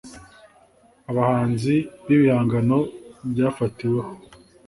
[1.09, 2.79] abahanzi b ibihangano
[3.31, 4.11] byafatiweho